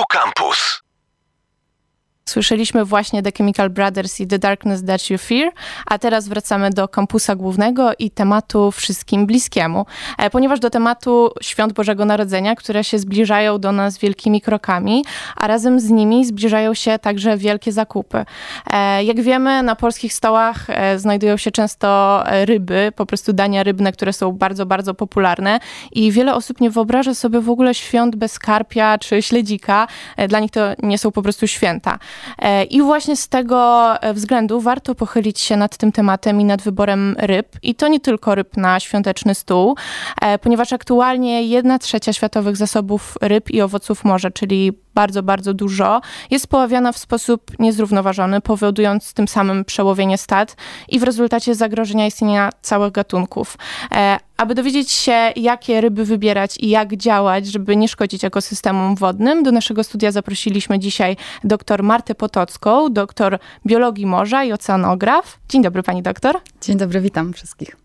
[0.00, 0.89] Tu Campus.
[2.30, 5.52] Słyszeliśmy właśnie The Chemical Brothers i The Darkness That You Fear,
[5.86, 9.86] a teraz wracamy do kampusa głównego i tematu wszystkim bliskiemu.
[10.18, 15.04] E, ponieważ do tematu Świąt Bożego Narodzenia, które się zbliżają do nas wielkimi krokami,
[15.36, 18.24] a razem z nimi zbliżają się także wielkie zakupy.
[18.72, 23.92] E, jak wiemy, na polskich stołach e, znajdują się często ryby, po prostu dania rybne,
[23.92, 25.60] które są bardzo, bardzo popularne
[25.92, 29.86] i wiele osób nie wyobraża sobie w ogóle świąt bez karpia czy śledzika.
[30.28, 31.98] Dla nich to nie są po prostu święta.
[32.38, 36.62] E, I właśnie z tego e, względu warto pochylić się nad tym tematem i nad
[36.62, 37.46] wyborem ryb.
[37.62, 39.76] I to nie tylko ryb na świąteczny stół,
[40.20, 46.00] e, ponieważ aktualnie jedna trzecia światowych zasobów ryb i owoców morza, czyli bardzo, bardzo dużo,
[46.30, 50.56] jest poławiana w sposób niezrównoważony, powodując tym samym przełowienie stad
[50.88, 53.56] i w rezultacie zagrożenia istnienia całych gatunków.
[54.40, 59.52] Aby dowiedzieć się, jakie ryby wybierać i jak działać, żeby nie szkodzić ekosystemom wodnym, do
[59.52, 65.38] naszego studia zaprosiliśmy dzisiaj dr Martę Potocką, doktor biologii morza i oceanograf.
[65.48, 66.40] Dzień dobry pani doktor.
[66.60, 67.76] Dzień dobry, witam wszystkich.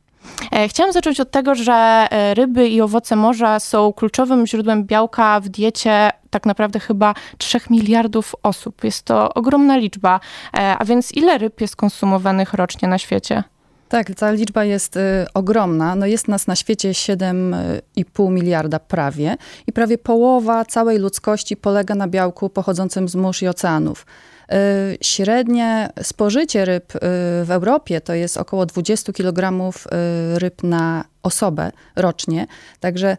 [0.52, 5.40] E, chciałam zacząć od tego, że e, ryby i owoce morza są kluczowym źródłem białka
[5.40, 8.84] w diecie tak naprawdę chyba 3 miliardów osób.
[8.84, 10.20] Jest to ogromna liczba.
[10.58, 13.44] E, a więc ile ryb jest konsumowanych rocznie na świecie?
[13.96, 15.00] Tak, ta liczba jest y,
[15.34, 15.96] ogromna.
[15.96, 22.08] No jest nas na świecie 7,5 miliarda prawie i prawie połowa całej ludzkości polega na
[22.08, 24.06] białku pochodzącym z mórz i oceanów.
[24.54, 27.00] Y, średnie spożycie ryb y,
[27.46, 32.48] w Europie to jest około 20 kg y, ryb na osobę rocznie.
[32.80, 33.18] Także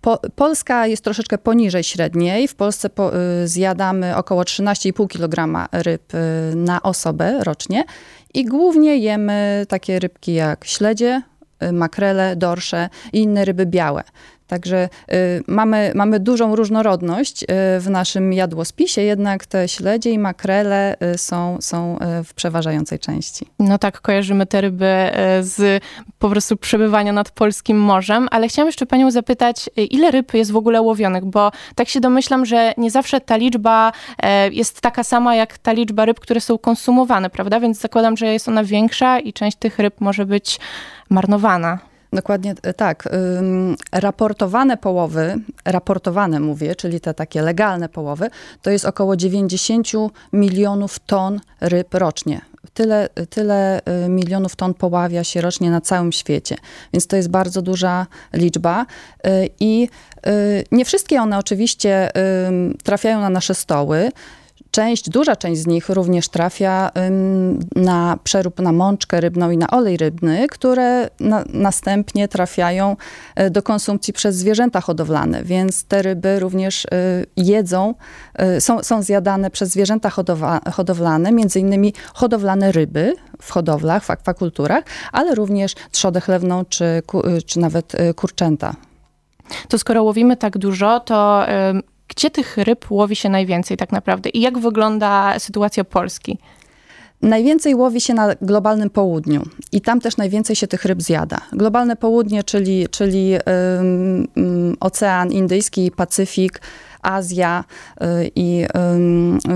[0.00, 2.48] po, Polska jest troszeczkę poniżej średniej.
[2.48, 3.10] W Polsce po,
[3.44, 6.12] zjadamy około 13,5 kg ryb
[6.54, 7.84] na osobę rocznie
[8.34, 11.22] i głównie jemy takie rybki jak śledzie,
[11.72, 14.02] makrele, dorsze i inne ryby białe.
[14.52, 17.46] Także y, mamy, mamy dużą różnorodność y,
[17.80, 23.46] w naszym jadłospisie, jednak te śledzie i makrele y, są, są w przeważającej części.
[23.58, 25.82] No tak, kojarzymy te ryby z
[26.18, 30.56] po prostu przebywania nad polskim morzem, ale chciałam jeszcze panią zapytać, ile ryb jest w
[30.56, 33.92] ogóle łowionych, bo tak się domyślam, że nie zawsze ta liczba
[34.50, 37.60] jest taka sama jak ta liczba ryb, które są konsumowane, prawda?
[37.60, 40.60] Więc zakładam, że jest ona większa i część tych ryb może być
[41.10, 41.91] marnowana.
[42.12, 43.08] Dokładnie e, tak.
[43.92, 48.30] Raportowane połowy, raportowane mówię, czyli te takie legalne połowy,
[48.62, 49.88] to jest około 90
[50.32, 52.40] milionów ton ryb rocznie.
[52.74, 56.56] Tyle, tyle y, milionów ton poławia się rocznie na całym świecie,
[56.92, 58.86] więc to jest bardzo duża liczba.
[59.26, 59.88] Y, I
[60.26, 62.10] y, nie wszystkie one oczywiście
[62.84, 64.10] trafiają na nasze stoły.
[64.72, 66.90] Część, duża część z nich również trafia
[67.76, 72.96] na przerób na mączkę rybną i na olej rybny, które na, następnie trafiają
[73.34, 76.88] e, do konsumpcji przez zwierzęta hodowlane, więc te ryby również e,
[77.36, 77.94] jedzą,
[78.34, 84.10] e, są, są zjadane przez zwierzęta hodowla, hodowlane, między innymi hodowlane ryby w hodowlach, w
[84.10, 87.02] akwakulturach, ale również trzodę chlewną czy,
[87.46, 88.74] czy nawet kurczęta.
[89.68, 91.46] To skoro łowimy tak dużo, to
[92.16, 96.38] gdzie tych ryb łowi się najwięcej tak naprawdę i jak wygląda sytuacja Polski?
[97.22, 99.42] Najwięcej łowi się na globalnym południu
[99.72, 101.40] i tam też najwięcej się tych ryb zjada.
[101.52, 103.32] Globalne południe, czyli, czyli
[103.76, 106.60] um, Ocean Indyjski, Pacyfik,
[107.02, 107.64] Azja
[108.02, 108.66] y, i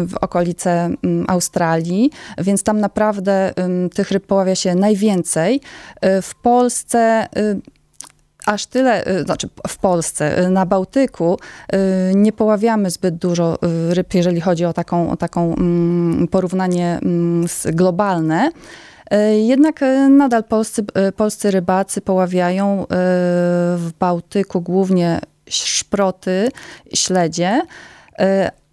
[0.06, 0.91] w okolice
[1.28, 3.53] Australii, więc tam naprawdę
[3.95, 5.61] tych ryb poławia się najwięcej.
[6.05, 7.61] Y, w Polsce y,
[8.47, 11.39] aż tyle, y, znaczy w Polsce, y, na Bałtyku
[11.75, 11.77] y,
[12.15, 13.59] nie poławiamy zbyt dużo
[13.91, 18.51] ryb, jeżeli chodzi o taką, o taką mm, porównanie mm, globalne.
[19.37, 19.81] Jednak
[20.11, 20.84] nadal polscy,
[21.17, 22.87] polscy rybacy poławiają
[23.77, 26.49] w Bałtyku głównie szproty,
[26.95, 27.63] śledzie,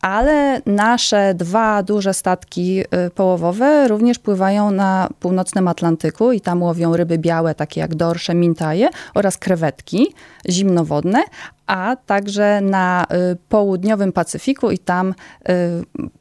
[0.03, 6.97] ale nasze dwa duże statki y, połowowe również pływają na północnym Atlantyku i tam łowią
[6.97, 10.13] ryby białe, takie jak dorsze, mintaje oraz krewetki
[10.49, 11.23] zimnowodne,
[11.67, 15.13] a także na y, południowym Pacyfiku i tam y,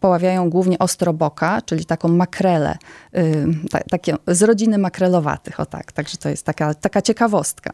[0.01, 2.77] poławiają głównie ostroboka, czyli taką makrelę,
[3.91, 5.93] takie z rodziny makrelowatych, o tak.
[5.93, 7.71] Także to jest taka, taka ciekawostka.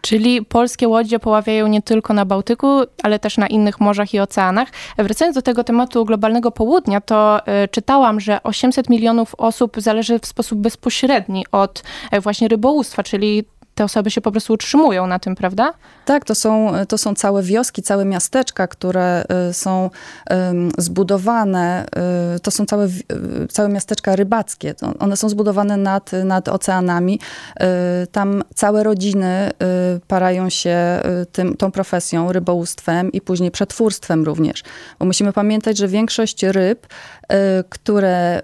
[0.00, 2.68] Czyli polskie łodzie poławiają nie tylko na Bałtyku,
[3.02, 4.68] ale też na innych morzach i oceanach.
[4.98, 10.26] Wracając do tego tematu globalnego południa, to y, czytałam, że 800 milionów osób zależy w
[10.26, 11.82] sposób bezpośredni od
[12.14, 13.44] y, właśnie rybołówstwa, czyli
[13.78, 15.74] te osoby się po prostu utrzymują na tym, prawda?
[16.04, 19.90] Tak, to są, to są całe wioski, całe miasteczka, które są
[20.78, 21.86] zbudowane,
[22.42, 22.88] to są całe,
[23.50, 24.74] całe miasteczka rybackie.
[24.98, 27.20] One są zbudowane nad, nad oceanami.
[28.12, 29.50] Tam całe rodziny
[30.08, 30.76] parają się
[31.32, 34.62] tym, tą profesją, rybołówstwem i później przetwórstwem również.
[34.98, 36.86] Bo musimy pamiętać, że większość ryb,
[37.68, 38.42] które,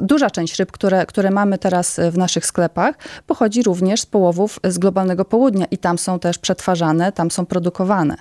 [0.00, 2.94] duża część ryb, które, które mamy teraz w naszych sklepach,
[3.26, 8.16] pochodzi również z połowów z globalnego południa i tam są też przetwarzane, tam są produkowane.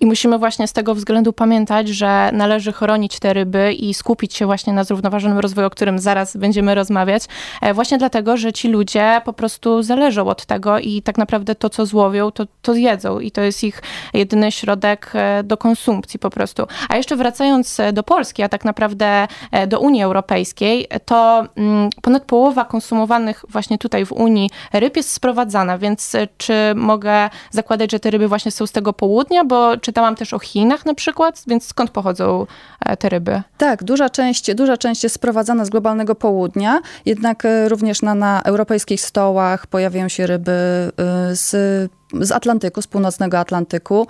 [0.00, 4.46] I musimy właśnie z tego względu pamiętać, że należy chronić te ryby i skupić się
[4.46, 7.22] właśnie na zrównoważonym rozwoju, o którym zaraz będziemy rozmawiać.
[7.60, 11.70] E, właśnie dlatego, że ci ludzie po prostu zależą od tego i tak naprawdę to,
[11.70, 13.20] co złowią, to, to zjedzą.
[13.20, 13.82] I to jest ich
[14.14, 16.66] jedyny środek e, do konsumpcji po prostu.
[16.88, 19.28] A jeszcze wracając e, do Polski, a tak naprawdę
[19.68, 25.78] do Unii Europejskiej, to mm, ponad połowa konsumowanych właśnie tutaj w Unii ryb jest sprowadzana,
[25.78, 30.34] więc czy mogę zakładać, że te ryby właśnie są z tego południa, bo czytałam też
[30.34, 32.46] o Chinach na przykład, więc skąd pochodzą
[32.80, 33.42] e, te ryby?
[33.58, 38.42] Tak, duża część, duża część jest sprowadzana z globalnego południa, jednak e, również na, na
[38.42, 40.92] europejskich stołach pojawiają się ryby e,
[41.36, 44.06] z z Atlantyku, z północnego Atlantyku,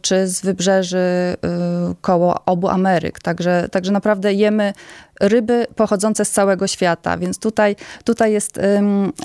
[0.00, 1.36] czy z wybrzeży
[2.00, 3.20] koło obu Ameryk.
[3.20, 4.72] Także, także naprawdę jemy
[5.20, 8.60] ryby pochodzące z całego świata, więc tutaj, tutaj jest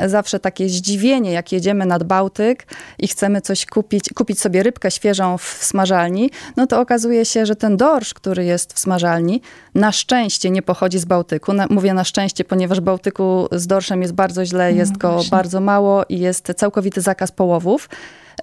[0.07, 2.67] zawsze takie zdziwienie, jak jedziemy nad Bałtyk
[2.99, 7.55] i chcemy coś kupić, kupić sobie rybkę świeżą w smażalni, no to okazuje się, że
[7.55, 9.41] ten dorsz, który jest w smażalni,
[9.75, 11.53] na szczęście nie pochodzi z Bałtyku.
[11.53, 15.59] Na, mówię na szczęście, ponieważ Bałtyku z dorszem jest bardzo źle, jest no, go bardzo
[15.59, 17.89] mało i jest całkowity zakaz połowów.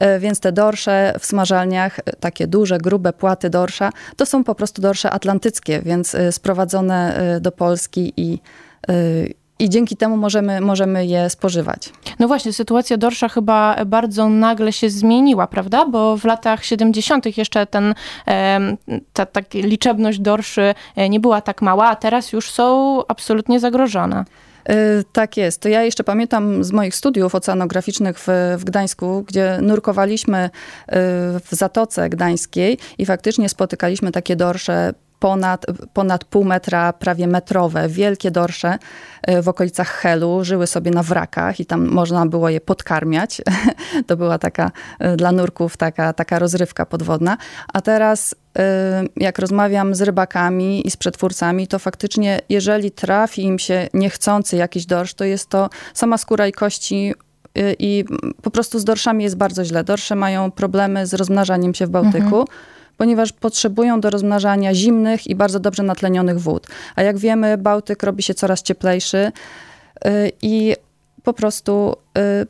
[0.01, 4.55] E, więc te dorsze w smażalniach, e, takie duże, grube płaty dorsza, to są po
[4.55, 8.39] prostu dorsze atlantyckie, więc e, sprowadzone do Polski i
[9.59, 11.93] i dzięki temu możemy, możemy je spożywać.
[12.19, 15.87] No właśnie, sytuacja dorsza chyba bardzo nagle się zmieniła, prawda?
[15.87, 17.39] Bo w latach 70.
[17.39, 17.95] jeszcze ten,
[19.13, 20.75] ta, ta liczebność dorszy
[21.11, 24.25] nie była tak mała, a teraz już są absolutnie zagrożone.
[24.71, 25.61] Y, tak jest.
[25.61, 28.27] To ja jeszcze pamiętam z moich studiów oceanograficznych w,
[28.59, 30.51] w Gdańsku, gdzie nurkowaliśmy y,
[31.41, 34.95] w Zatoce Gdańskiej i faktycznie spotykaliśmy takie dorsze
[35.25, 38.79] ponad, ponad pół metra, prawie metrowe, wielkie dorsze
[39.31, 43.43] y, w okolicach Helu, żyły sobie na wrakach i tam można było je podkarmiać.
[44.07, 44.71] To była taka
[45.17, 47.37] dla nurków taka, taka rozrywka podwodna.
[47.73, 48.35] A teraz
[49.17, 54.87] jak rozmawiam z rybakami i z przetwórcami, to faktycznie, jeżeli trafi im się niechcący jakiś
[54.87, 57.15] dorsz, to jest to sama skóra i kości
[57.79, 58.05] i
[58.43, 59.85] po prostu z dorszami jest bardzo źle.
[59.85, 62.41] Dorsze mają problemy z rozmnażaniem się w Bałtyku.
[62.41, 66.67] Mhm ponieważ potrzebują do rozmnażania zimnych i bardzo dobrze natlenionych wód.
[66.97, 69.33] A jak wiemy, Bałtyk robi się coraz cieplejszy
[70.07, 70.77] y, i
[71.23, 72.47] po prostu y,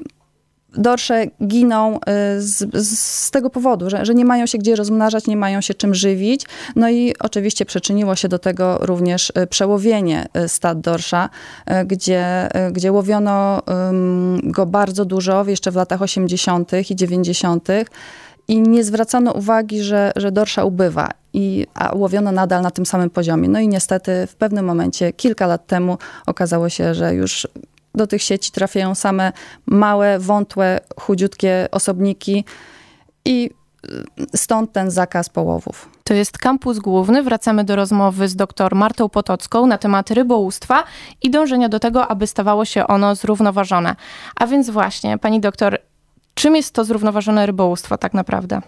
[0.76, 1.99] dorsze giną y,
[2.43, 5.94] z, z, tego powodu, że, że nie mają się gdzie rozmnażać, nie mają się czym
[5.94, 6.47] żywić.
[6.76, 11.29] No i oczywiście przyczyniło się do tego również przełowienie stad dorsza,
[11.87, 13.62] gdzie, gdzie łowiono
[14.43, 16.73] go bardzo dużo jeszcze w latach 80.
[16.90, 17.69] i 90.
[18.49, 23.11] I nie zwracano uwagi, że, że dorsza ubywa, i, a łowiono nadal na tym samym
[23.11, 23.49] poziomie.
[23.49, 27.49] No i niestety w pewnym momencie, kilka lat temu, okazało się, że już
[27.94, 29.32] do tych sieci trafiają same
[29.67, 32.44] małe, wątłe, chudziutkie osobniki
[33.25, 33.50] i
[33.88, 35.88] y, stąd ten zakaz połowów.
[36.05, 37.23] To jest kampus główny.
[37.23, 40.85] Wracamy do rozmowy z dr Martą Potocką na temat rybołówstwa
[41.23, 43.97] i dążenia do tego, aby stawało się ono zrównoważone.
[44.37, 45.79] A więc właśnie, pani doktor,
[46.34, 48.60] czym jest to zrównoważone rybołówstwo tak naprawdę?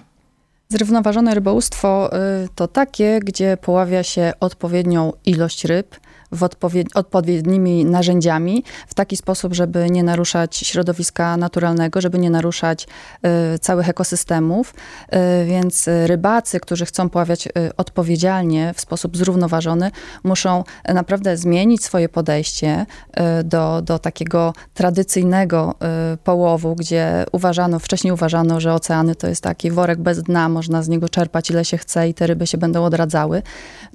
[0.68, 2.10] Zrównoważone rybołówstwo
[2.44, 5.96] y, to takie, gdzie poławia się odpowiednią ilość ryb,
[6.36, 12.86] w odpowied odpowiednimi narzędziami, w taki sposób, żeby nie naruszać środowiska naturalnego, żeby nie naruszać
[13.54, 14.74] y, całych ekosystemów.
[15.42, 19.90] Y, więc rybacy, którzy chcą poławiać y, odpowiedzialnie, w sposób zrównoważony,
[20.24, 22.86] muszą naprawdę zmienić swoje podejście
[23.40, 25.74] y, do, do takiego tradycyjnego
[26.14, 30.82] y, połowu, gdzie uważano, wcześniej uważano, że oceany to jest taki worek bez dna, można
[30.82, 33.42] z niego czerpać ile się chce i te ryby się będą odradzały.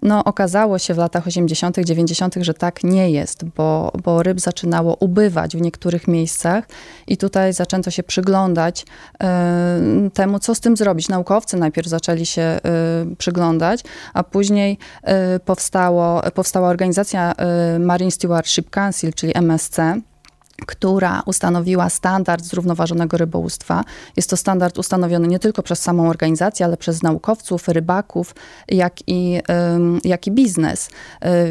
[0.01, 4.95] No okazało się w latach 80., 90., że tak nie jest, bo, bo ryb zaczynało
[5.00, 6.65] ubywać w niektórych miejscach
[7.07, 11.09] i tutaj zaczęto się przyglądać y, temu, co z tym zrobić.
[11.09, 12.59] Naukowcy najpierw zaczęli się
[13.11, 13.83] y, przyglądać,
[14.13, 14.77] a później
[15.35, 17.33] y, powstało, powstała organizacja
[17.79, 19.77] Marine Stewardship Council, czyli MSC,
[20.65, 23.84] która ustanowiła standard zrównoważonego rybołówstwa.
[24.18, 28.36] Jest to standard ustanowiony nie tylko przez samą organizację, ale przez naukowców, rybaków,
[28.68, 29.41] jak i,
[30.03, 30.89] jak i biznes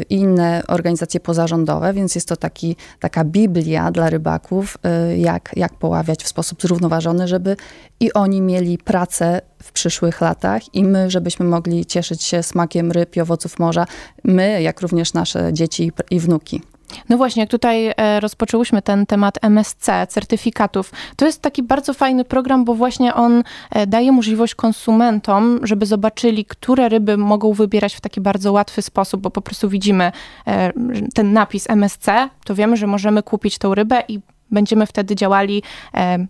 [0.09, 4.77] i inne organizacje pozarządowe, więc jest to taki, taka biblia dla rybaków,
[5.11, 7.55] y, jak, jak poławiać w sposób zrównoważony, żeby
[7.99, 13.15] i oni mieli pracę w przyszłych latach i my, żebyśmy mogli cieszyć się smakiem ryb
[13.15, 13.85] i owoców morza,
[14.23, 16.61] my, jak również nasze dzieci i wnuki.
[17.09, 22.25] No właśnie, jak tutaj e, rozpoczęłyśmy ten temat MSC, certyfikatów, to jest taki bardzo fajny
[22.25, 28.01] program, bo właśnie on e, daje możliwość konsumentom, żeby zobaczyli, które ryby mogą wybierać w
[28.01, 30.11] taki bardzo łatwy sposób, bo po prostu widzimy
[30.47, 30.71] e,
[31.13, 32.05] ten napis MSC,
[32.45, 34.19] to wiemy, że możemy kupić tą rybę i
[34.51, 35.63] będziemy wtedy działali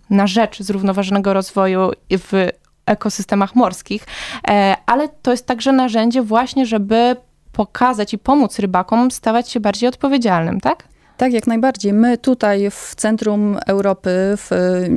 [0.09, 2.49] na rzecz zrównoważonego rozwoju w
[2.85, 4.05] ekosystemach morskich,
[4.85, 7.15] ale to jest także narzędzie właśnie, żeby
[7.51, 10.91] pokazać i pomóc rybakom stawać się bardziej odpowiedzialnym, tak?
[11.21, 11.93] Tak, jak najbardziej.
[11.93, 14.49] My tutaj w centrum Europy, w,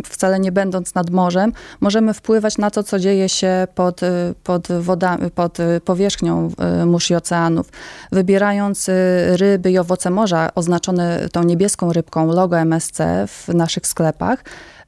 [0.04, 4.00] wcale nie będąc nad morzem, możemy wpływać na to, co dzieje się pod,
[4.44, 6.50] pod, wodami, pod powierzchnią
[6.82, 7.68] y, mórz i oceanów.
[8.12, 8.92] Wybierając y,
[9.36, 14.44] ryby i owoce morza oznaczone tą niebieską rybką, logo MSC w naszych sklepach,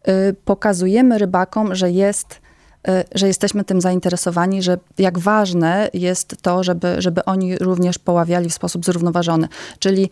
[0.08, 2.45] y, pokazujemy rybakom, że jest
[3.14, 8.54] że jesteśmy tym zainteresowani, że jak ważne jest to, żeby, żeby oni również poławiali w
[8.54, 9.48] sposób zrównoważony.
[9.78, 10.10] Czyli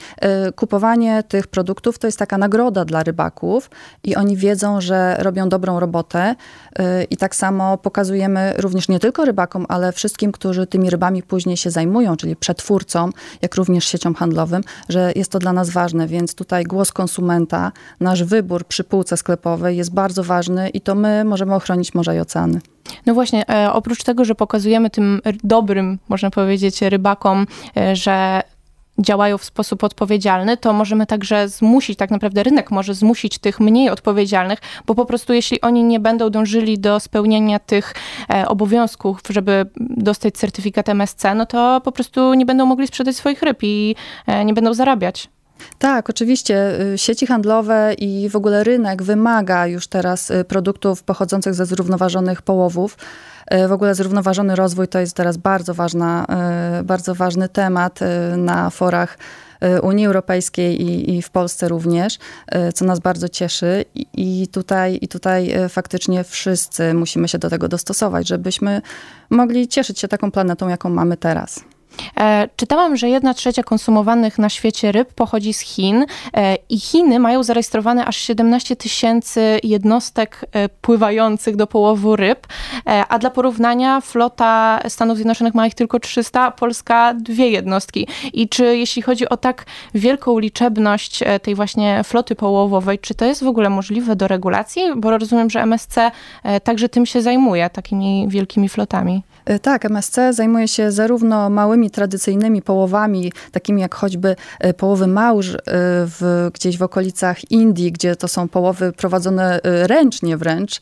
[0.48, 3.70] y, kupowanie tych produktów to jest taka nagroda dla rybaków
[4.04, 6.34] i oni wiedzą, że robią dobrą robotę
[6.78, 11.56] y, i tak samo pokazujemy również nie tylko rybakom, ale wszystkim, którzy tymi rybami później
[11.56, 13.12] się zajmują, czyli przetwórcom,
[13.42, 18.24] jak również sieciom handlowym, że jest to dla nas ważne, więc tutaj głos konsumenta, nasz
[18.24, 22.60] wybór przy półce sklepowej jest bardzo ważny i to my możemy ochronić morza i oceany.
[23.06, 28.42] No właśnie, e, oprócz tego, że pokazujemy tym dobrym, można powiedzieć, rybakom, e, że
[28.98, 33.90] działają w sposób odpowiedzialny, to możemy także zmusić, tak naprawdę rynek może zmusić tych mniej
[33.90, 37.94] odpowiedzialnych, bo po prostu jeśli oni nie będą dążyli do spełnienia tych
[38.30, 43.42] e, obowiązków, żeby dostać certyfikat MSC, no to po prostu nie będą mogli sprzedać swoich
[43.42, 43.96] ryb i
[44.44, 45.28] nie będą zarabiać.
[45.78, 46.80] Tak, oczywiście.
[46.94, 52.42] Y, sieci handlowe i w ogóle rynek wymaga już teraz y, produktów pochodzących ze zrównoważonych
[52.42, 52.96] połowów.
[53.54, 56.26] Y, w ogóle zrównoważony rozwój to jest teraz bardzo, ważna,
[56.84, 58.00] bardzo ważny temat
[58.36, 59.18] na forach
[59.82, 62.18] Unii Europejskiej i, i, w Polsce również,
[62.74, 63.84] co nas bardzo cieszy.
[63.94, 64.06] I,
[64.42, 68.82] I, tutaj, I tutaj faktycznie wszyscy musimy się do tego dostosować, żebyśmy
[69.30, 71.64] mogli cieszyć się taką planetą, jaką mamy teraz.
[72.16, 77.20] E, czytałam, że jedna trzecia konsumowanych na świecie ryb pochodzi z Chin e, i Chiny
[77.20, 82.46] mają zarejestrowane aż 17 tysięcy jednostek e, pływających do połowu ryb,
[83.08, 88.08] a dla porównania flota Stanów Zjednoczonych ma ich tylko 300, a Polska dwie jednostki.
[88.32, 93.44] I czy jeśli chodzi o tak wielką liczebność tej właśnie floty połowowej, czy to jest
[93.44, 94.82] w ogóle możliwe do regulacji?
[94.96, 95.96] Bo rozumiem, że MSC
[96.64, 99.22] także tym się zajmuje, takimi wielkimi flotami.
[99.62, 105.58] Tak, MSC zajmuje się zarówno małymi, tradycyjnymi połowami, takimi jak choćby e, połowy małż e,
[105.66, 110.80] w, gdzieś w okolicach Indii, gdzie to są połowy prowadzone ręcznie wręcz.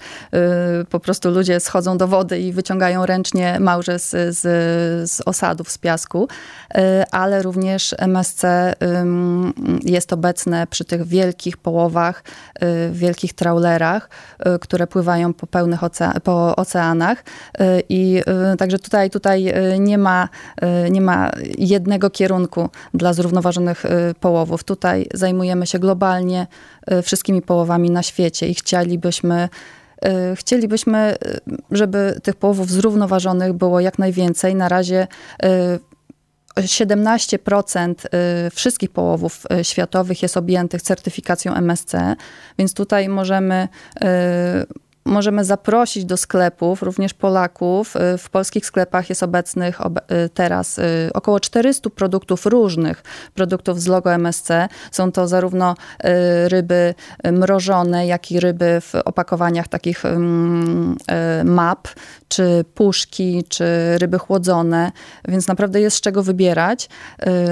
[0.91, 4.41] Po prostu ludzie schodzą do wody i wyciągają ręcznie małże z, z,
[5.11, 6.29] z osadów, z piasku,
[7.11, 8.43] ale również MSC
[9.85, 12.25] jest obecne przy tych wielkich połowach,
[12.93, 14.11] wielkich trawlerach,
[14.61, 15.81] które pływają po pełnych
[16.25, 17.25] po oceanach
[17.89, 18.23] i
[18.59, 20.29] Także tutaj, tutaj nie, ma,
[20.93, 23.89] nie ma jednego kierunku dla zrównoważonych y,
[24.21, 24.65] połowów.
[24.65, 26.47] Tutaj zajmujemy się globalnie
[27.03, 29.49] wszystkimi połowami na świecie i chcielibyśmy
[30.35, 31.17] Chcielibyśmy,
[31.71, 34.55] żeby tych połowów zrównoważonych było jak najwięcej.
[34.55, 35.07] Na razie
[36.57, 37.95] 17%
[38.55, 41.93] wszystkich połowów światowych jest objętych certyfikacją MSC,
[42.59, 43.69] więc tutaj możemy
[45.05, 47.97] możemy zaprosić do sklepów, również Polaków.
[47.97, 53.03] Y, w polskich sklepach jest obecnych y, teraz y, około 400 produktów różnych,
[53.35, 54.49] produktów z logo MSC.
[54.91, 55.75] Są to zarówno
[56.49, 56.95] ryby
[57.33, 60.03] mrożone, jak i ryby w opakowaniach takich
[61.45, 61.89] map,
[62.29, 63.65] czy puszki, czy
[63.99, 64.93] ryby chłodzone,
[65.29, 66.89] więc naprawdę jest z czego wybierać.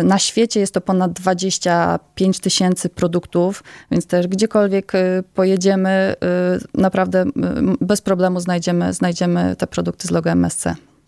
[0.04, 4.92] Na świecie jest to ponad 25 tysięcy produktów, więc też gdziekolwiek
[5.34, 6.14] pojedziemy,
[6.74, 7.24] naprawdę
[7.80, 10.64] bez problemu znajdziemy, znajdziemy te produkty z logo MSC.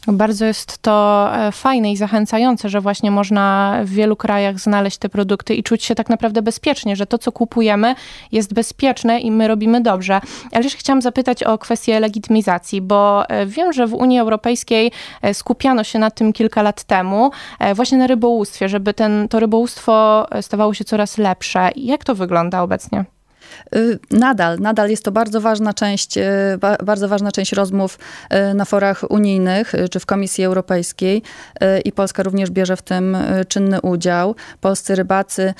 [0.07, 5.09] Bardzo jest to e, fajne i zachęcające, że właśnie można w wielu krajach znaleźć te
[5.09, 7.95] produkty i czuć się tak naprawdę bezpiecznie, że to, co kupujemy,
[8.33, 10.21] jest bezpieczne i my robimy dobrze.
[10.53, 15.35] Ale jeszcze chciałam zapytać o kwestię legitymizacji, bo e, wiem, że w Unii Europejskiej e,
[15.35, 17.31] skupiano się na tym kilka lat temu,
[17.75, 21.71] właśnie na rybołówstwie, żeby ten, to rybołówstwo stawało się coraz lepsze.
[21.77, 23.05] Jak to wygląda obecnie?
[23.77, 26.23] Y, nadal, nadal jest to bardzo ważna część, y,
[26.85, 27.99] bardzo ważna część rozmów
[28.51, 31.23] y, na forach unijnych czy w Komisji Europejskiej
[31.85, 33.17] i Polska również bierze w tym
[33.49, 34.35] czynny udział.
[34.61, 35.55] Polscy rybacy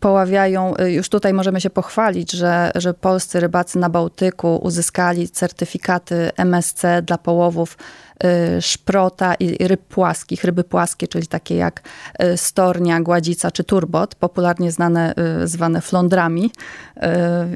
[0.00, 6.82] poławiają, już tutaj możemy się pochwalić, że, że polscy rybacy na Bałtyku uzyskali certyfikaty MSC
[7.02, 7.76] dla połowów
[8.60, 11.82] szprota i ryb płaskich, ryby płaskie, czyli takie jak
[12.22, 16.52] y, stornia, gładzica czy turbot, popularnie znane, y, zwane flądrami.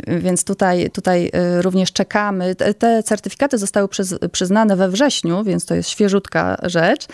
[0.06, 2.54] Więc tutaj, tutaj również czekamy.
[2.54, 3.88] Te certyfikaty zostały
[4.32, 7.06] przyznane we wrześniu, więc to jest świeżutka rzecz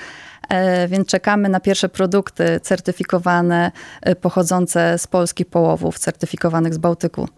[0.88, 3.72] więc czekamy na pierwsze produkty certyfikowane,
[4.20, 7.28] pochodzące z polskich połowów, certyfikowanych z Bałtyku.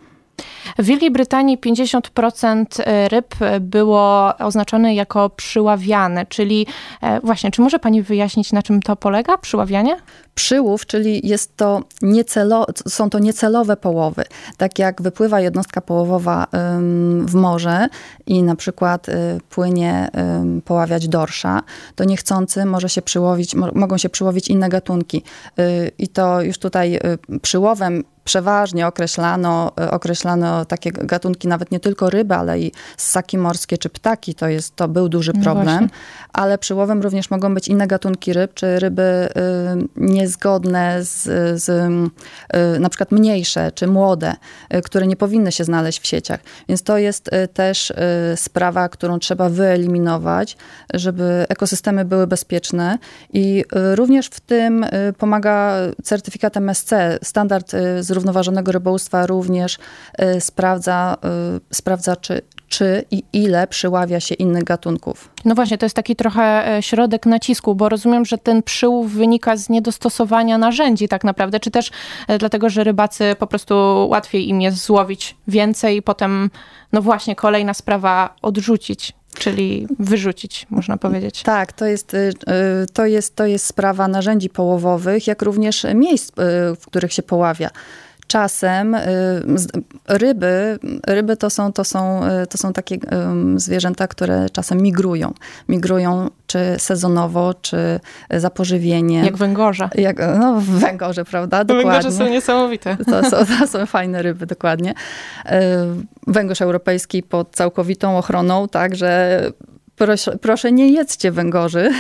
[0.78, 6.66] W Wielkiej Brytanii 50% e, ryb było oznaczone jako przyławiane, czyli
[7.02, 9.96] e, właśnie, czy może pani wyjaśnić, na czym to polega, przyławianie?
[10.34, 14.24] Przyłów, czyli jest to niecelo, są to niecelowe połowy.
[14.56, 16.46] Tak jak wypływa jednostka połowowa
[17.24, 17.88] w morze
[18.26, 19.12] i na przykład y,
[19.50, 20.08] płynie
[20.64, 21.62] poławiać dorsza,
[21.94, 25.22] to niechcący może się przyłowić, mogą się przyłowić inne gatunki.
[25.58, 32.10] Y, I to już tutaj y, przyłowem przeważnie określano, określano takie gatunki, nawet nie tylko
[32.10, 34.34] ryby, ale i ssaki morskie czy ptaki.
[34.34, 35.80] To, jest, to był duży no problem.
[35.80, 35.88] No
[36.32, 39.28] ale przyłowem również mogą być inne gatunki ryb, czy ryby
[39.96, 41.22] nie niezgodne z,
[41.62, 44.34] z y, na przykład mniejsze czy młode,
[44.74, 46.40] y, które nie powinny się znaleźć w sieciach.
[46.68, 47.92] Więc to jest y, też
[48.36, 50.56] sprawa, którą trzeba wyeliminować,
[50.94, 52.98] żeby ekosystemy były bezpieczne
[53.32, 54.86] i również w tym
[55.18, 56.92] pomaga certyfikat MSC.
[57.22, 57.72] Standard
[58.10, 59.78] zrównoważonego rybołówstwa również
[60.40, 61.16] sprawdza,
[61.72, 65.30] sprawdza czy czy i ile przyławia się innych gatunków.
[65.44, 69.56] No właśnie, to jest taki trochę e, środek nacisku, bo rozumiem, że ten przyłów wynika
[69.56, 71.90] z niedostosowania narzędzi tak naprawdę, czy też
[72.28, 73.74] e, dlatego, że rybacy po prostu
[74.10, 76.50] łatwiej im jest złowić więcej i potem,
[76.92, 81.42] no właśnie, kolejna sprawa odrzucić czyli wyrzucić, można powiedzieć.
[81.42, 82.32] Tak, to jest, y, y,
[82.92, 86.32] to jest, to jest sprawa narzędzi połowowych, jak również miejsc, y,
[86.76, 87.70] w których się poławia
[88.30, 89.00] czasem y,
[90.08, 92.98] ryby, ryby to są, to są, y, to są takie
[93.56, 95.34] zwierzęta, które czasem migrują.
[95.68, 99.24] Migrują czy sezonowo, czy za pożywieniem.
[99.24, 99.88] Jak węgorze.
[99.94, 101.64] Jak, no, węgorze, prawda?
[101.64, 101.90] Dokładnie.
[101.90, 102.96] Węgorze są niesamowite.
[102.96, 104.90] To są, to są fajne ryby, dokładnie.
[104.90, 105.52] Y,
[106.26, 109.40] węgorz europejski pod całkowitą ochroną, także
[110.00, 111.90] proszę, proszę nie jedzcie węgorzy,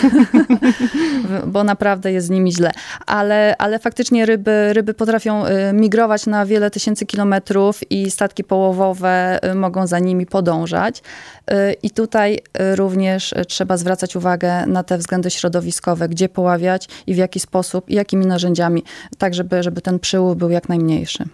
[1.52, 2.70] bo naprawdę jest z nimi źle.
[3.06, 9.38] Ale, ale faktycznie ryby, ryby potrafią y, migrować na wiele tysięcy kilometrów i statki połowowe
[9.50, 11.02] y, mogą za nimi podążać.
[11.50, 12.38] Y, I tutaj
[12.74, 17.94] również trzeba zwracać uwagę na te względy środowiskowe, gdzie poławiać i w jaki sposób i
[17.94, 18.84] jakimi narzędziami,
[19.18, 21.24] tak żeby, żeby ten przyłów był jak najmniejszy.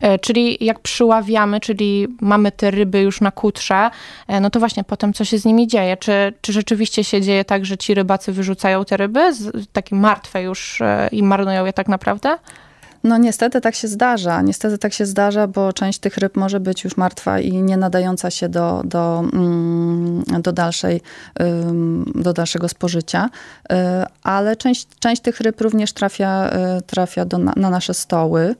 [0.00, 3.90] E, czyli jak przyławiamy, czyli mamy te ryby już na kutrze,
[4.28, 5.96] e, no to właśnie potem co się z nimi dzieje?
[5.96, 9.32] Czy, czy rzeczywiście się dzieje tak, że ci rybacy wyrzucają te ryby,
[9.72, 12.38] takie martwe już e, i marnują je tak naprawdę?
[13.04, 14.42] No niestety tak się zdarza.
[14.42, 18.30] Niestety tak się zdarza, bo część tych ryb może być już martwa i nie nadająca
[18.30, 21.00] się do, do, mm, do, dalszej,
[22.14, 23.30] do dalszego spożycia.
[24.22, 26.50] Ale część, część tych ryb również trafia,
[26.86, 28.54] trafia do, na nasze stoły.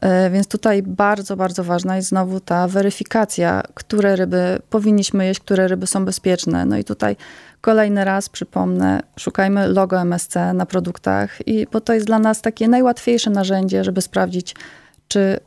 [0.00, 5.68] E, więc tutaj bardzo, bardzo ważna jest znowu ta weryfikacja, które ryby powinniśmy jeść, które
[5.68, 6.64] ryby są bezpieczne.
[6.64, 7.16] No i tutaj
[7.60, 12.68] kolejny raz przypomnę, szukajmy logo MSC na produktach, i, bo to jest dla nas takie
[12.68, 14.54] najłatwiejsze narzędzie, żeby sprawdzić,
[15.08, 15.40] czy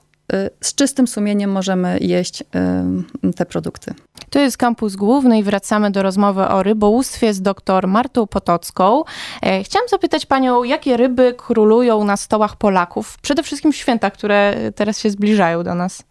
[0.62, 3.94] z czystym sumieniem możemy jeść y, te produkty.
[4.30, 9.04] To jest kampus główny i wracamy do rozmowy o rybołówstwie z dr Martą Potocką.
[9.42, 13.18] E, chciałam zapytać panią, jakie ryby królują na stołach Polaków?
[13.22, 16.04] Przede wszystkim w święta, które teraz się zbliżają do nas.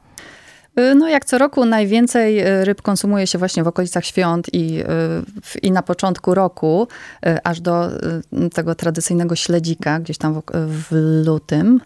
[0.96, 5.58] No jak co roku najwięcej y, ryb konsumuje się właśnie w okolicach świąt i, y,
[5.62, 6.88] i na początku roku,
[7.44, 7.88] aż do
[8.52, 10.86] tego tradycyjnego śledzika, gdzieś tam w, w
[11.26, 11.80] lutym.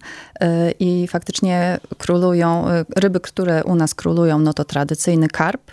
[0.80, 2.64] I faktycznie królują,
[2.96, 5.70] ryby, które u nas królują, no to tradycyjny karp,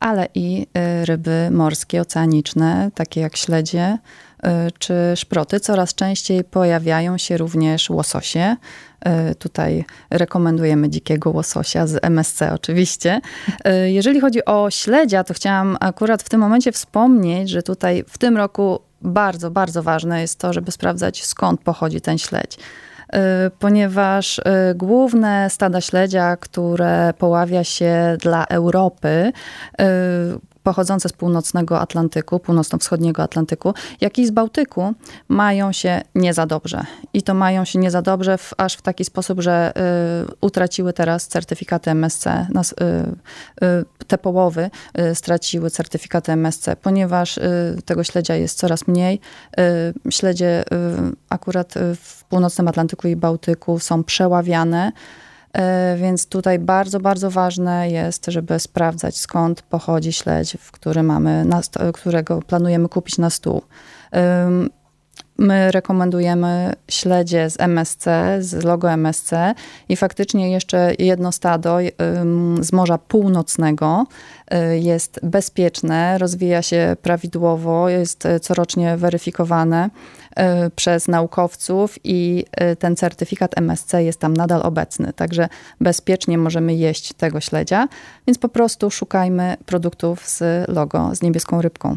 [0.00, 0.66] ale i
[1.04, 3.98] ryby morskie, oceaniczne, takie jak śledzie,
[4.42, 5.60] E, czy szproty.
[5.60, 8.56] Coraz częściej pojawiają się również łososie.
[9.00, 13.20] E, tutaj rekomendujemy dzikiego łososia z MSC oczywiście.
[13.64, 18.18] E, jeżeli chodzi o śledzia, to chciałam akurat w tym momencie wspomnieć, że tutaj w
[18.18, 22.58] tym roku bardzo, bardzo ważne jest to, żeby sprawdzać skąd pochodzi ten śledź
[23.58, 24.40] ponieważ
[24.74, 29.32] główne stada śledzia, które poławia się dla Europy,
[30.66, 34.94] pochodzące z północnego Atlantyku, północno-wschodniego Atlantyku, jak i z Bałtyku
[35.28, 36.84] mają się nie za dobrze.
[37.14, 39.72] I to mają się nie za dobrze w, aż w taki sposób, że
[40.32, 42.46] y, utraciły teraz certyfikaty MSC.
[42.52, 42.74] Nas, y,
[43.64, 44.70] y, te połowy
[45.10, 47.42] y, straciły certyfikaty MSC, ponieważ y,
[47.84, 49.20] tego śledzia jest coraz mniej.
[50.08, 50.64] Y, śledzie
[51.28, 54.92] akurat w północnym Atlantyku i Bałtyku są przeławiane.
[55.56, 61.44] E, więc tutaj bardzo, bardzo ważne jest, żeby sprawdzać skąd pochodzi śledź, który mamy,
[61.94, 63.62] którego planujemy kupić na stół.
[65.38, 68.04] My rekomendujemy śledzie z MSC,
[68.40, 69.30] z logo MSC
[69.88, 71.78] i faktycznie jeszcze jedno stado
[72.60, 74.06] z Morza Północnego
[74.54, 80.25] y, jest bezpieczne, rozwija się prawidłowo, jest corocznie weryfikowane y,
[80.76, 85.12] przez naukowców i y, ten certyfikat MSC jest tam nadal obecny.
[85.12, 85.48] Także
[85.80, 87.88] bezpiecznie możemy jeść tego śledzia,
[88.26, 91.96] więc po prostu szukajmy produktów z logo, z niebieską rybką.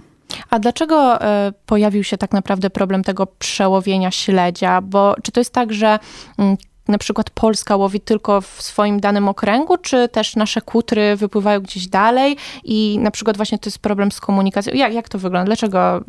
[0.50, 4.82] A dlaczego e, pojawił się tak naprawdę problem tego przełowienia śledzia?
[4.82, 6.00] Bo czy to jest tak, że
[6.38, 6.58] mm,
[6.90, 11.88] na przykład Polska łowi tylko w swoim danym okręgu, czy też nasze kutry wypływają gdzieś
[11.88, 14.74] dalej i na przykład właśnie to jest problem z komunikacją.
[14.74, 15.46] Jak, jak to wygląda?
[15.46, 16.04] Dlaczego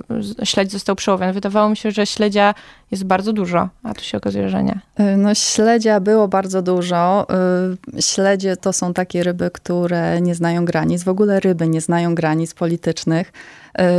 [0.44, 1.32] śledź został przełowiony?
[1.32, 2.54] Wydawało mi się, że śledzia
[2.90, 4.80] jest bardzo dużo, a tu się okazuje, że nie.
[5.00, 7.26] Y, no śledzia było bardzo dużo.
[7.98, 11.04] Y, śledzie to są takie ryby, które nie znają granic.
[11.04, 13.32] W ogóle ryby nie znają granic politycznych.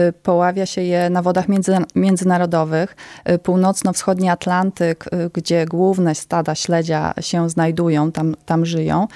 [0.09, 2.95] Y, poławia się je na wodach między, międzynarodowych.
[3.43, 9.07] Północno-wschodni Atlantyk, gdzie główne stada śledzia się znajdują, tam, tam żyją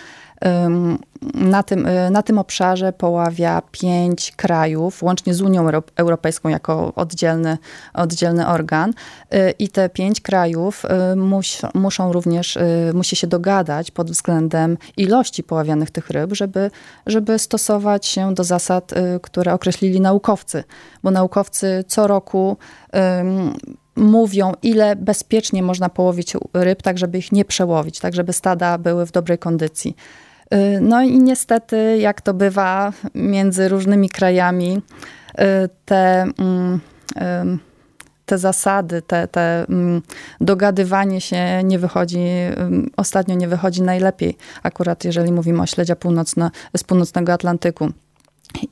[1.33, 7.57] na tym, y, na tym obszarze poławia pięć krajów, łącznie z Unią Europejską jako oddzielny,
[7.93, 8.89] oddzielny organ.
[9.33, 12.57] Y, I te pięć krajów y, mus, muszą również,
[12.93, 16.71] musi się dogadać pod względem ilości poławianych tych ryb, żeby,
[17.05, 20.63] żeby stosować się do zasad, które określili naukowcy.
[21.03, 22.57] Bo naukowcy co roku
[23.95, 29.05] mówią, ile bezpiecznie można połowić ryb, tak żeby ich nie przełowić, tak żeby stada były
[29.05, 29.95] w dobrej kondycji.
[30.53, 36.79] Y, no i niestety, jak to bywa między różnymi krajami, y, te, mm,
[38.25, 40.01] te zasady, te, te mm,
[40.41, 42.25] dogadywanie się nie wychodzi,
[42.97, 47.89] ostatnio nie wychodzi najlepiej, akurat jeżeli mówimy o śledzia północno, z północnego Atlantyku.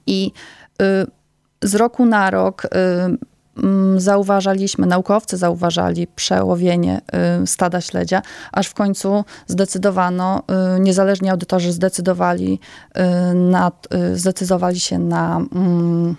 [0.07, 0.31] I
[0.81, 1.07] y,
[1.62, 2.67] z roku na rok
[3.98, 7.02] zauważaliśmy, naukowcy zauważali przełowienie
[7.44, 10.44] y, stada śledzia, aż w końcu zdecydowano,
[10.76, 12.60] y, niezależni audytorzy zdecydowali,
[12.98, 13.72] y, na,
[14.13, 16.16] zdecydowali się na mm,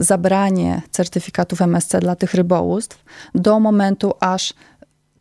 [0.00, 4.54] zabranie certyfikatów MSC dla tych rybołówstw do momentu, aż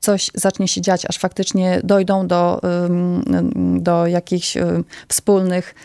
[0.01, 2.61] coś zacznie się dziać, aż faktycznie dojdą do,
[3.79, 4.57] do jakichś
[5.07, 5.75] wspólnych,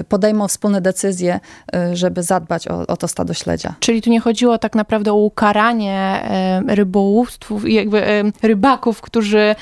[0.00, 1.40] y, podejmą wspólne decyzje,
[1.76, 3.74] y, żeby zadbać o, o to stado śledzia.
[3.80, 6.22] Czyli tu nie chodziło tak naprawdę o ukaranie
[6.68, 9.54] rybołówstwów jakby rybaków, którzy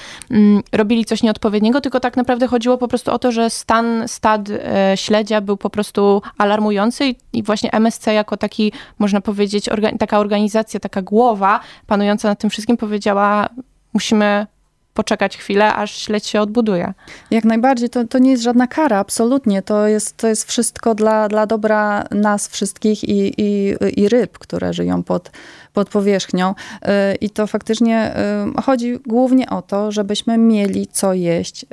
[0.73, 4.49] robili coś nieodpowiedniego, tylko tak naprawdę chodziło po prostu o to, że stan stad
[4.94, 9.68] śledzia był po prostu alarmujący i, właśnie MSC jako taki, można powiedzieć,
[9.99, 13.49] taka organizacja, taka głowa panująca nad tym wszystkim powiedziała,
[13.92, 14.46] musimy
[14.94, 16.94] poczekać chwilę, aż śledź się odbuduje.
[17.31, 19.62] Jak najbardziej, to, to nie jest żadna kara, absolutnie.
[19.62, 24.72] To jest, to jest wszystko dla, dla dobra nas wszystkich i, i, i ryb, które
[24.72, 25.31] żyją pod,
[25.72, 26.50] pod powierzchnią.
[26.50, 28.16] Y, I to faktycznie
[28.59, 31.66] y, chodzi głównie o to, żebyśmy mieli co jeść y,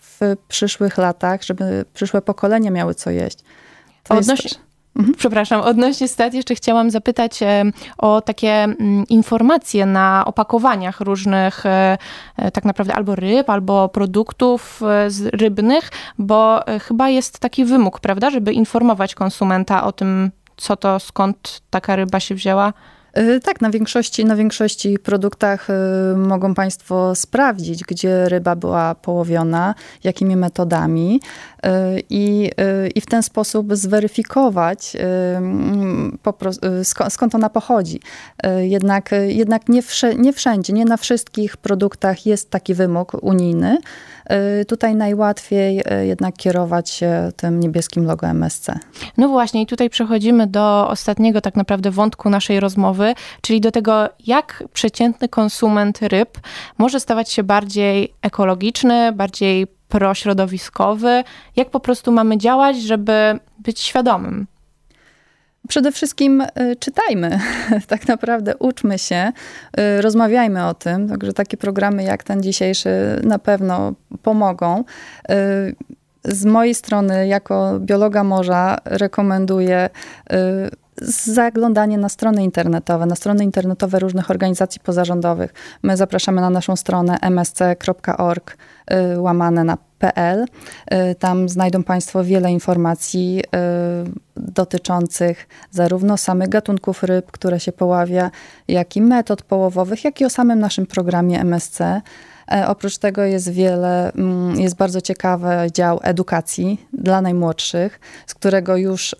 [0.00, 3.38] w przyszłych latach, żeby przyszłe pokolenia miały co jeść.
[4.02, 4.44] To Odnoś...
[4.44, 4.63] jest
[4.96, 5.14] Mhm.
[5.14, 7.64] Przepraszam, odnośnie stat jeszcze chciałam zapytać e,
[7.98, 11.98] o takie mm, informacje na opakowaniach różnych e,
[12.36, 14.80] e, tak naprawdę albo ryb, albo produktów
[15.32, 21.60] rybnych, bo chyba jest taki wymóg, prawda, żeby informować konsumenta o tym, co to, skąd
[21.70, 22.72] taka ryba się wzięła.
[23.18, 29.74] Y, tak, na większości, na większości produktach y, mogą Państwo sprawdzić, gdzie ryba była połowiona,
[30.04, 31.20] jakimi metodami
[31.66, 31.68] y,
[32.10, 32.50] i,
[32.94, 34.96] i w ten sposób zweryfikować,
[36.38, 36.66] prostu,
[37.08, 38.00] skąd ona pochodzi.
[38.60, 39.68] Jednak, jednak
[40.18, 43.78] nie wszędzie, nie na wszystkich produktach jest taki wymóg unijny.
[44.68, 48.66] Tutaj najłatwiej jednak kierować się tym niebieskim logo MSC.
[49.16, 54.08] No właśnie, i tutaj przechodzimy do ostatniego tak naprawdę wątku naszej rozmowy czyli do tego,
[54.26, 56.38] jak przeciętny konsument ryb
[56.78, 61.24] może stawać się bardziej ekologiczny, bardziej prośrodowiskowy,
[61.56, 64.46] jak po prostu mamy działać, żeby być świadomym.
[65.68, 67.38] Przede wszystkim y, czytajmy,
[67.86, 69.32] tak naprawdę uczmy się,
[69.98, 71.08] y, rozmawiajmy o tym.
[71.08, 74.84] Także takie programy jak ten dzisiejszy na pewno pomogą.
[75.30, 75.74] Y,
[76.24, 79.90] z mojej strony, jako biologa morza, rekomenduję
[81.24, 85.54] zaglądanie na strony internetowe, na strony internetowe różnych organizacji pozarządowych.
[85.82, 88.56] My zapraszamy na naszą stronę msc.org
[89.16, 90.44] łamane na PL.
[91.18, 93.42] Tam znajdą Państwo wiele informacji
[94.36, 98.30] dotyczących zarówno samych gatunków ryb, które się poławia,
[98.68, 101.78] jak i metod połowowych, jak i o samym naszym programie MSC.
[102.52, 108.76] E, oprócz tego jest wiele, mm, jest bardzo ciekawy dział edukacji dla najmłodszych, z którego
[108.76, 109.16] już, y,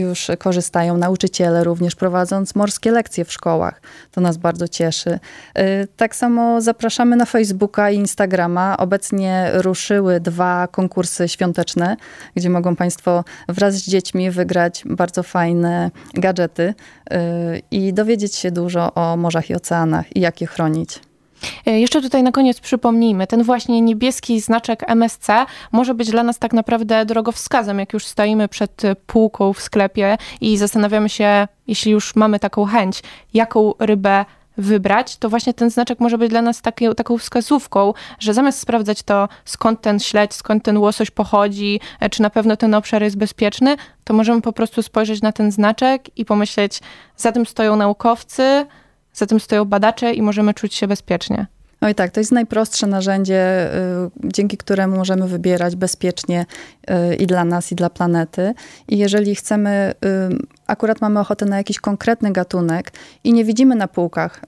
[0.00, 3.80] już korzystają nauczyciele, również prowadząc morskie lekcje w szkołach.
[4.10, 5.18] To nas bardzo cieszy.
[5.58, 8.76] Y, tak samo zapraszamy na Facebooka i Instagrama.
[8.76, 11.96] Obecnie ruszyły dwa konkursy świąteczne,
[12.36, 16.74] gdzie mogą Państwo wraz z dziećmi wygrać bardzo fajne gadżety
[17.12, 17.16] y,
[17.70, 21.11] i dowiedzieć się dużo o morzach i oceanach i jak je chronić.
[21.66, 25.26] E, jeszcze tutaj na koniec przypomnijmy, ten właśnie niebieski znaczek MSC
[25.72, 30.56] może być dla nas tak naprawdę drogowskazem, jak już stoimy przed półką w sklepie i
[30.56, 33.02] zastanawiamy się, jeśli już mamy taką chęć,
[33.34, 34.24] jaką rybę
[34.56, 36.62] wybrać, to właśnie ten znaczek może być dla nas
[36.96, 42.22] taką wskazówką, że zamiast sprawdzać to, skąd ten śledź, skąd ten łosoś pochodzi, e, czy
[42.22, 46.24] na pewno ten obszar jest bezpieczny, to możemy po prostu spojrzeć na ten znaczek i
[46.24, 46.80] pomyśleć,
[47.16, 48.66] za tym stoją naukowcy,
[49.12, 51.46] za tym stoją badacze i możemy czuć się bezpiecznie.
[51.82, 53.70] No i tak, to jest najprostsze narzędzie,
[54.24, 56.46] y, dzięki któremu możemy wybierać bezpiecznie
[56.90, 58.54] y, i dla nas, i dla planety.
[58.88, 62.92] I jeżeli chcemy, y, akurat mamy ochotę na jakiś konkretny gatunek
[63.24, 64.40] i nie widzimy na półkach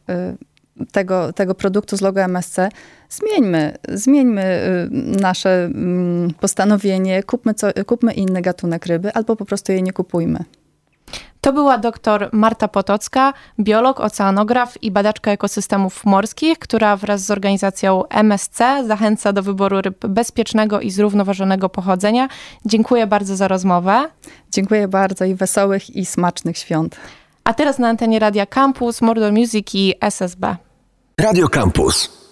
[0.93, 2.57] tego, tego produktu z logo MSC,
[3.11, 4.61] zmieńmy, zmieńmy
[5.21, 10.45] nasze mm, postanowienie, kupmy, co, kupmy inny gatunek ryby, albo po prostu jej nie kupujmy.
[11.45, 18.09] To była dr Marta Potocka, biolog, oceanograf i badaczka ekosystemów morskich, która wraz z organizacją
[18.09, 22.29] MSC zachęca do wyboru ryb bezpiecznego i zrównoważonego pochodzenia.
[22.65, 24.09] Dziękuję bardzo za rozmowę.
[24.51, 26.97] Dziękuję bardzo i wesołych i smacznych świąt.
[27.45, 30.57] A teraz na antenie Radia Campus, Mordor Music i SSB.
[31.21, 32.24] Radio Campus.